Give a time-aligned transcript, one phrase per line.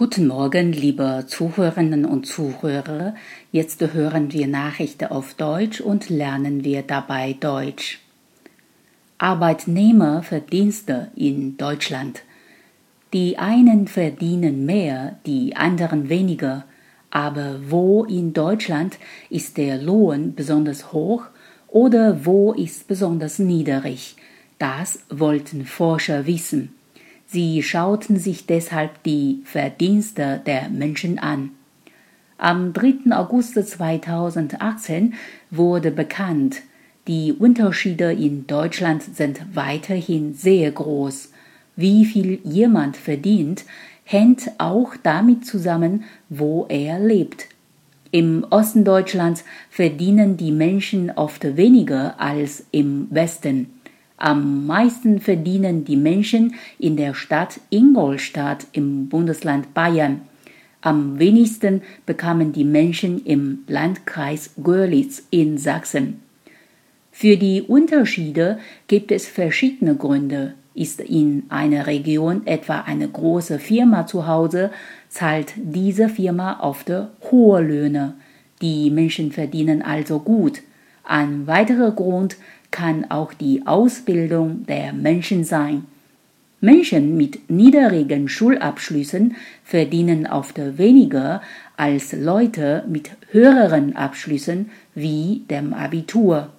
[0.00, 3.14] Guten Morgen, liebe Zuhörerinnen und Zuhörer.
[3.52, 8.00] Jetzt hören wir Nachrichten auf Deutsch und lernen wir dabei Deutsch.
[9.18, 12.22] Arbeitnehmerverdienste in Deutschland.
[13.12, 16.64] Die einen verdienen mehr, die anderen weniger.
[17.10, 18.96] Aber wo in Deutschland
[19.28, 21.24] ist der Lohn besonders hoch
[21.68, 24.16] oder wo ist besonders niedrig?
[24.58, 26.79] Das wollten Forscher wissen.
[27.32, 31.50] Sie schauten sich deshalb die Verdienste der Menschen an.
[32.38, 33.12] Am 3.
[33.12, 35.14] August 2018
[35.52, 36.62] wurde bekannt,
[37.06, 41.30] die Unterschiede in Deutschland sind weiterhin sehr groß.
[41.76, 43.64] Wie viel jemand verdient,
[44.02, 47.46] hängt auch damit zusammen, wo er lebt.
[48.10, 53.79] Im Osten Deutschlands verdienen die Menschen oft weniger als im Westen.
[54.20, 60.20] Am meisten verdienen die Menschen in der Stadt Ingolstadt im Bundesland Bayern.
[60.82, 66.20] Am wenigsten bekamen die Menschen im Landkreis Görlitz in Sachsen.
[67.10, 70.52] Für die Unterschiede gibt es verschiedene Gründe.
[70.74, 74.70] Ist in einer Region etwa eine große Firma zu Hause,
[75.08, 76.92] zahlt diese Firma oft
[77.30, 78.16] hohe Löhne.
[78.60, 80.60] Die Menschen verdienen also gut.
[81.04, 82.36] Ein weiterer Grund
[82.70, 85.86] kann auch die Ausbildung der Menschen sein.
[86.60, 91.40] Menschen mit niedrigen Schulabschlüssen verdienen oft weniger
[91.76, 96.50] als Leute mit höheren Abschlüssen wie dem Abitur.